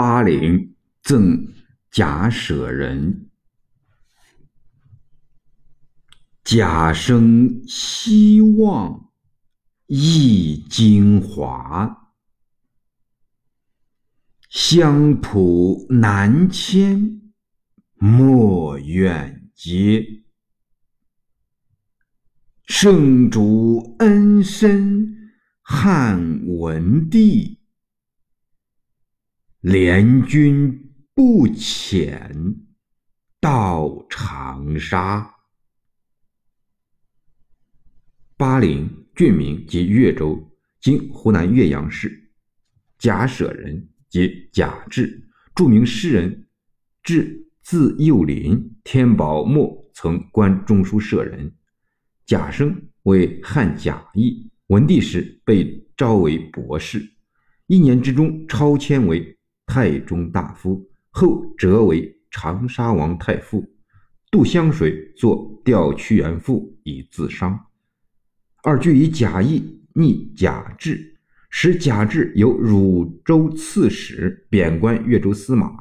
[0.00, 1.52] 巴陵赠
[1.90, 3.28] 贾舍人。
[6.42, 9.10] 贾生希望
[9.88, 12.14] 忆京华，
[14.48, 17.20] 乡浦南迁
[17.96, 20.02] 莫远接。
[22.64, 27.59] 圣主恩深汉文帝，
[29.60, 32.56] 联军不遣
[33.38, 35.34] 到长沙。
[38.38, 40.50] 巴陵郡名即越州，
[40.80, 42.32] 今湖南岳阳市。
[42.98, 46.46] 贾舍人即贾至，著名诗人。
[47.02, 51.52] 至，字幼林，天宝末曾官中书舍人。
[52.24, 57.06] 贾生为汉贾谊，文帝时被召为博士，
[57.66, 59.36] 一年之中超迁为
[59.70, 63.64] 太中大夫，后擢为长沙王太傅，
[64.28, 67.56] 渡湘水作《吊屈原赋》以自伤。
[68.64, 71.16] 二句以贾谊逆贾至，
[71.50, 75.72] 使贾至由汝州刺史贬官越州司马。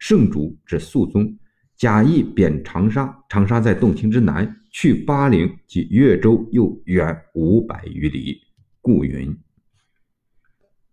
[0.00, 1.38] 圣主指肃宗，
[1.76, 8.40] 贾谊贬长沙，长沙在洞庭之南，去巴陵及越州又远五百余里，
[8.80, 9.38] 故云。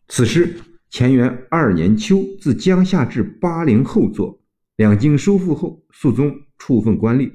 [0.07, 0.55] 此诗
[0.95, 4.39] 乾元二年秋自江夏至巴陵后作。
[4.75, 7.31] 两京收复后，肃宗处分官吏，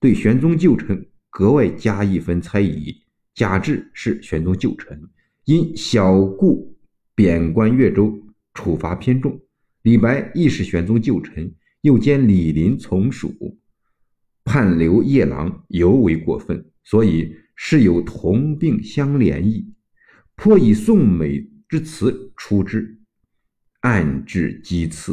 [0.00, 3.02] 对玄宗旧臣格外加一分猜疑。
[3.34, 4.98] 贾至是玄宗旧臣，
[5.44, 6.74] 因小故
[7.14, 8.18] 贬官越州，
[8.54, 9.38] 处罚偏重。
[9.82, 13.58] 李白亦是玄宗旧臣，又兼李林从属，
[14.42, 19.70] 判留夜郎尤为过分，所以是有同病相怜意，
[20.34, 22.98] 颇以宋美之词出之，
[23.82, 25.12] 暗置鸡翅。